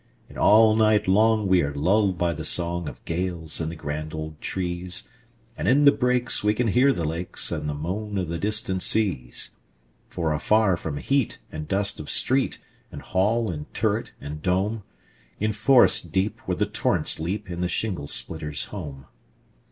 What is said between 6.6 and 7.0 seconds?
hear